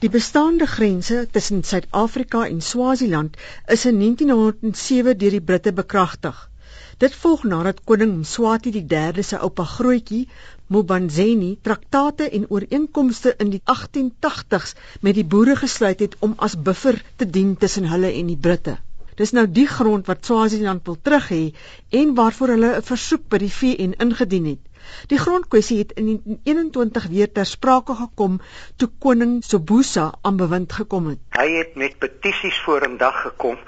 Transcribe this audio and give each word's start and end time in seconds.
Die 0.00 0.08
bestaande 0.08 0.64
grense 0.66 1.26
tussen 1.30 1.58
Suid-Afrika 1.62 2.46
en 2.46 2.62
Swaziland 2.62 3.34
is 3.74 3.82
in 3.84 3.98
1907 3.98 5.18
deur 5.18 5.34
die 5.34 5.40
Britte 5.50 5.72
bekragtig. 5.80 6.38
Dit 7.04 7.18
volg 7.24 7.42
nadat 7.44 7.82
koning 7.90 8.14
Mswati 8.22 8.72
III 8.78 9.24
se 9.30 9.40
oupa 9.48 9.66
grootjie, 9.74 10.22
Mubanzeni, 10.72 11.50
traktate 11.68 12.30
en 12.38 12.46
ooreenkomste 12.48 13.34
in 13.44 13.52
die 13.52 13.60
1880s 13.74 14.72
met 15.02 15.20
die 15.20 15.26
boere 15.34 15.58
gesluit 15.64 16.00
het 16.06 16.16
om 16.24 16.32
as 16.48 16.56
buffer 16.70 17.02
te 17.16 17.28
dien 17.36 17.52
tussen 17.56 17.92
hulle 17.92 18.14
en 18.22 18.32
die 18.32 18.40
Britte. 18.48 18.78
Dis 19.20 19.36
nou 19.36 19.44
die 19.60 19.68
grond 19.68 20.08
wat 20.08 20.24
Swaziland 20.24 20.88
wil 20.88 20.96
terug 21.02 21.28
hê 21.28 21.44
en 22.00 22.16
waarvoor 22.22 22.56
hulle 22.56 22.72
'n 22.78 22.88
versoek 22.92 23.28
by 23.28 23.44
die 23.44 23.52
VN 23.60 23.98
ingedien 24.06 24.52
het. 24.54 24.64
Die 25.06 25.18
grondkwessie 25.18 25.78
het 25.78 25.92
in 25.92 26.04
1921 26.04 27.06
weer 27.06 27.32
ter 27.32 27.46
sprake 27.46 27.94
gekom 27.94 28.40
toe 28.76 28.88
koning 28.98 29.44
Sobusa 29.44 30.12
aan 30.22 30.36
bewind 30.36 30.72
gekom 30.72 31.06
het. 31.06 31.18
Hy 31.38 31.48
het 31.56 31.74
met 31.74 31.98
petisies 31.98 32.60
vorendag 32.64 33.22
gekom. 33.22 33.58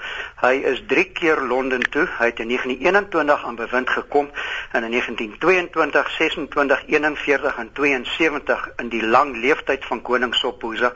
Hy 0.41 0.53
is 0.73 0.83
3 0.87 1.05
keer 1.17 1.41
Londen 1.41 1.83
toe. 1.89 2.05
Hy 2.19 2.29
het 2.31 2.39
in 2.39 2.47
1921 2.47 3.45
aan 3.45 3.55
bewind 3.55 3.89
gekom 3.89 4.29
en 4.71 4.83
in 4.83 4.91
1922, 4.91 6.11
26, 6.17 6.83
41 6.87 7.57
en 7.57 7.69
72 7.73 8.69
in 8.77 8.89
die 8.89 9.03
lang 9.05 9.35
leeftyd 9.37 9.85
van 9.85 10.01
koning 10.01 10.35
Sobusa 10.35 10.93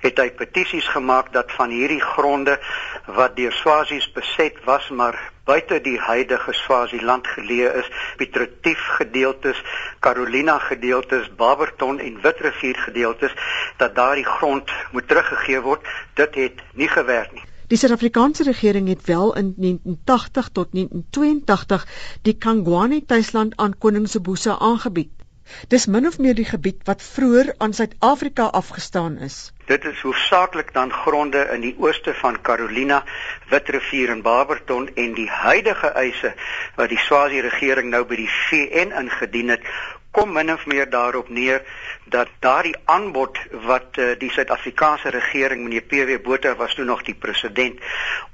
het 0.00 0.18
hy 0.18 0.30
petisies 0.30 0.88
gemaak 0.88 1.32
dat 1.32 1.52
van 1.58 1.70
hierdie 1.70 2.02
gronde 2.02 2.58
wat 3.06 3.36
deur 3.36 3.52
Swasies 3.52 4.12
beset 4.12 4.58
was 4.64 4.88
maar 4.90 5.18
buite 5.50 5.80
die 5.82 5.98
huidige 5.98 6.52
Swaziland 6.54 7.26
geleë 7.26 7.70
is, 7.82 7.88
Pietretief 8.20 8.82
gedeeltes, 9.00 9.58
Carolina 10.04 10.58
gedeeltes, 10.70 11.30
Barberton 11.36 11.98
en 11.98 12.20
Witrivier 12.22 12.78
gedeeltes 12.86 13.34
dat 13.82 13.94
daardie 13.94 14.26
grond 14.26 14.70
moet 14.92 15.08
teruggegee 15.08 15.60
word. 15.60 15.86
Dit 16.14 16.34
het 16.34 16.62
nie 16.74 16.88
gewerk 16.88 17.32
nie. 17.34 17.46
Die 17.70 17.78
Suid-Afrikaanse 17.78 18.42
regering 18.42 18.88
het 18.88 19.04
wel 19.06 19.34
in 19.38 19.54
1980 19.56 20.48
tot 20.48 20.72
1982 20.72 21.86
die 22.22 22.34
Kangwane 22.34 23.04
tuisland 23.06 23.56
aan 23.56 23.78
koning 23.78 24.08
Sibusa 24.08 24.58
aangebied. 24.58 25.19
Dis 25.68 25.86
min 25.86 26.06
of 26.06 26.18
meer 26.18 26.34
die 26.34 26.48
gebied 26.48 26.84
wat 26.84 27.02
vroeër 27.02 27.54
aan 27.58 27.72
Suid-Afrika 27.72 28.44
afgestaan 28.60 29.18
is. 29.18 29.52
Dit 29.66 29.84
is 29.84 30.00
hoofsaaklik 30.00 30.72
dan 30.72 30.92
gronde 30.92 31.44
in 31.54 31.60
die 31.60 31.74
ooste 31.78 32.14
van 32.14 32.40
Carolina, 32.42 33.04
Witrivier 33.50 34.10
en 34.10 34.22
Barberton 34.22 34.90
en 34.94 35.14
die 35.14 35.28
huidige 35.30 35.92
eise 35.94 36.34
wat 36.76 36.88
die 36.88 36.98
Swazi 36.98 37.40
regering 37.40 37.90
nou 37.90 38.04
by 38.04 38.18
die 38.18 38.30
VN 38.48 38.96
ingedien 39.02 39.54
het, 39.54 39.66
kom 40.10 40.32
min 40.34 40.50
of 40.52 40.66
meer 40.66 40.90
daarop 40.90 41.28
neer 41.28 41.62
dat 42.10 42.30
daardie 42.42 42.74
aanbod 42.84 43.38
wat 43.66 43.98
uh, 43.98 44.10
die 44.18 44.30
Suid-Afrikaanse 44.34 45.12
regering 45.14 45.62
meneer 45.62 45.86
PW 45.86 46.18
Botha 46.24 46.56
was 46.58 46.74
toe 46.74 46.84
nog 46.84 47.04
die 47.06 47.14
president 47.14 47.78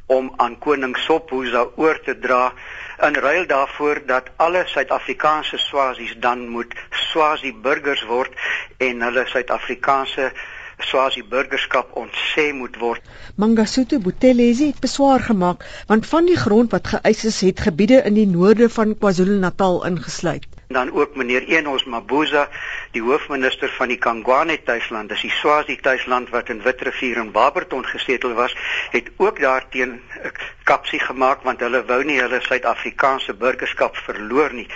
om 0.07 0.33
aan 0.37 0.57
koning 0.59 0.97
Sobhuza 0.97 1.67
oor 1.77 2.01
te 2.01 2.15
dra 2.19 2.53
in 3.03 3.15
ruil 3.15 3.47
daarvoor 3.47 4.03
dat 4.07 4.31
alle 4.37 4.63
Suid-Afrikaanse 4.67 5.59
Swazis 5.59 6.15
dan 6.19 6.49
moet 6.49 6.75
Swazi 6.91 7.53
burgers 7.63 8.05
word 8.05 8.33
en 8.79 9.03
hulle 9.03 9.27
Suid-Afrikaanse 9.27 10.33
Swazi 10.79 11.23
burgerskap 11.25 11.95
ontsê 11.97 12.53
moet 12.53 12.77
word. 12.77 13.01
Mangasutu 13.37 13.99
Buthelezi 13.99 14.67
het 14.67 14.81
beswaar 14.81 15.21
gemaak 15.21 15.65
want 15.87 16.07
van 16.07 16.29
die 16.29 16.37
grond 16.37 16.73
wat 16.77 16.91
geëis 16.93 17.25
is 17.25 17.41
het 17.41 17.61
gebiede 17.69 18.03
in 18.05 18.15
die 18.15 18.27
noorde 18.27 18.69
van 18.69 18.97
KwaZulu-Natal 18.99 19.85
ingesluit. 19.87 20.45
Dan 20.69 20.93
ook 20.93 21.17
meneer 21.17 21.47
Enos 21.49 21.85
Mabuza, 21.85 22.49
die 22.93 23.03
hoofminister 23.03 23.71
van 23.79 23.89
die 23.89 23.99
Kangwane 23.99 24.59
tuisland, 24.63 25.09
dis 25.09 25.25
die 25.25 25.31
Swazi 25.31 25.77
tuisland 25.81 26.33
wat 26.35 26.49
in 26.49 26.63
Witrivier 26.63 27.23
en 27.23 27.33
Barberton 27.33 27.87
gesetel 27.87 28.35
was, 28.35 28.57
het 28.91 29.11
ook 29.17 29.41
daarteen 29.41 30.01
kapsie 30.67 31.01
gemaak 31.01 31.45
want 31.47 31.63
hulle 31.65 31.83
wou 31.89 32.01
nie 32.05 32.19
hulle 32.21 32.41
Suid-Afrikaanse 32.45 33.35
burgerskap 33.39 33.99
verloor 34.07 34.55
nie. 34.57 34.67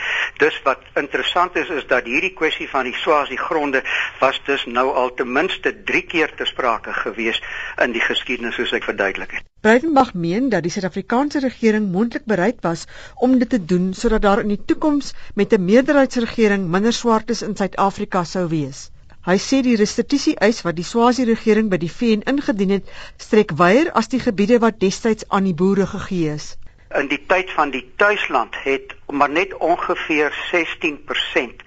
Dus 0.43 0.57
wat 0.67 0.85
interessant 1.01 1.57
is 1.61 1.73
is 1.79 1.87
dat 1.91 2.07
hierdie 2.11 2.33
kwessie 2.39 2.69
van 2.71 2.87
die 2.89 2.97
Swazi 3.03 3.39
gronde 3.41 3.83
was 4.21 4.41
dus 4.47 4.67
nou 4.67 4.87
al 5.03 5.15
ten 5.19 5.33
minste 5.33 5.75
3 5.91 6.03
keer 6.13 6.35
te 6.37 6.47
sprake 6.47 6.95
gewees 7.03 7.43
in 7.83 7.97
die 7.97 8.05
geskiedenis 8.05 8.59
soos 8.61 8.77
ek 8.79 8.87
verduidelik 8.91 9.35
het. 9.39 9.47
Breitenberg 9.67 10.15
meen 10.15 10.49
dat 10.55 10.65
die 10.65 10.73
Suid-Afrikaanse 10.73 11.43
regering 11.45 11.91
moontlik 11.93 12.25
bereid 12.25 12.63
was 12.65 12.87
om 13.17 13.39
dit 13.43 13.51
te 13.51 13.65
doen 13.75 13.91
sodat 13.95 14.23
daar 14.23 14.45
in 14.47 14.55
die 14.55 14.63
toekoms 14.73 15.13
met 15.35 15.53
'n 15.53 15.65
meerderheidsregering 15.65 16.71
minder 16.77 16.97
swartes 17.03 17.43
in 17.43 17.57
Suid-Afrika 17.57 18.25
sou 18.25 18.49
wees. 18.49 18.89
Hy 19.31 19.37
sê 19.39 19.61
die 19.63 19.77
restitusie 19.79 20.33
eis 20.43 20.57
wat 20.67 20.75
die 20.75 20.85
Swazi 20.87 21.23
regering 21.29 21.69
by 21.71 21.79
die 21.79 21.91
VN 21.97 22.25
ingedien 22.33 22.73
het, 22.75 22.89
strek 23.23 23.53
wyer 23.61 23.93
as 24.01 24.11
die 24.11 24.19
gebiede 24.19 24.59
wat 24.65 24.81
destyds 24.83 25.29
aan 25.29 25.47
die 25.47 25.55
boere 25.55 25.87
gegee 25.87 26.33
is. 26.33 26.57
In 26.99 27.07
die 27.13 27.21
tyd 27.31 27.53
van 27.55 27.71
die 27.71 27.85
tuisland 28.03 28.59
het 28.65 28.97
maar 29.07 29.31
net 29.31 29.55
ongeveer 29.55 30.35
16% 30.51 31.63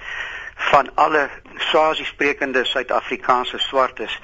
van 0.73 0.91
alle 1.05 1.29
Swazi 1.69 2.03
sprekende 2.03 2.65
Suid-Afrikaanse 2.65 3.57
swartes 3.69 4.19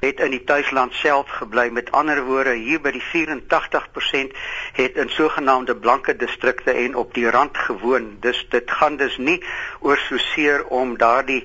het 0.00 0.20
in 0.20 0.30
die 0.30 0.44
tuisland 0.44 0.94
self 0.94 1.30
gebly. 1.40 1.68
Met 1.74 1.90
ander 1.90 2.22
woorde, 2.24 2.54
hier 2.54 2.80
by 2.80 2.94
die 2.94 3.04
84% 3.10 4.38
het 4.78 5.02
in 5.02 5.10
sogenaamde 5.10 5.74
blanke 5.76 6.14
distrikte 6.16 6.70
en 6.70 6.94
op 6.94 7.14
die 7.14 7.30
rand 7.30 7.58
gewoon. 7.58 8.16
Dus 8.20 8.46
dit 8.54 8.70
gaan 8.70 8.96
dus 8.96 9.18
nie 9.18 9.40
oor 9.80 9.98
so 9.98 10.16
seer 10.30 10.66
om 10.66 10.98
daardie 10.98 11.42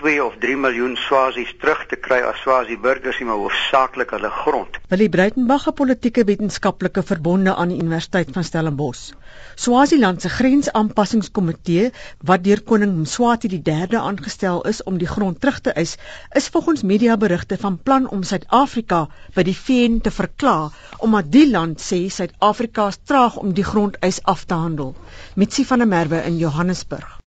2 0.00 0.24
of 0.24 0.34
3 0.42 0.56
miljoen 0.58 0.96
Swazis 0.98 1.50
terug 1.60 1.84
te 1.90 1.96
kry 2.06 2.18
as 2.26 2.40
Swazi 2.42 2.74
burgers 2.86 3.20
nie 3.20 3.26
maar 3.28 3.38
hoofsaaklik 3.38 4.10
hulle 4.16 4.30
grond. 4.42 4.78
Willie 4.90 5.08
Breitenberg, 5.08 5.66
'n 5.70 5.76
politieke 5.80 6.24
wetenskaplike 6.30 7.02
verbonde 7.10 7.54
aan 7.54 7.72
die 7.72 7.78
Universiteit 7.78 8.32
van 8.36 8.44
Stellenbosch. 8.44 9.12
Swaziland 9.54 10.22
se 10.22 10.28
grensaanpassingskomitee 10.28 11.92
wat 12.30 12.44
deur 12.44 12.62
koning 12.62 12.96
Mswati 12.98 13.48
III 13.48 13.96
aangestel 13.96 14.62
is 14.72 14.82
om 14.82 14.98
die 14.98 15.10
grond 15.14 15.40
terug 15.40 15.60
te 15.60 15.72
eis, 15.72 15.96
is 16.32 16.48
volgens 16.48 16.82
mediaberigte 16.82 17.56
van 17.56 17.78
plan 17.78 18.08
om 18.08 18.22
Suid-Afrika 18.22 19.08
by 19.34 19.42
die 19.42 19.58
VN 19.64 20.00
te 20.00 20.10
verkla 20.10 20.70
omdat 20.98 21.32
die 21.32 21.50
land 21.50 21.80
sê 21.80 22.08
Suid-Afrika 22.08 22.88
is 22.88 22.98
traag 23.04 23.36
om 23.36 23.54
die 23.54 23.64
grondeis 23.64 24.22
af 24.22 24.44
te 24.44 24.54
handel. 24.54 24.94
Mitsi 25.34 25.64
van 25.64 25.78
der 25.78 25.88
Merwe 25.88 26.24
in 26.24 26.38
Johannesburg. 26.38 27.20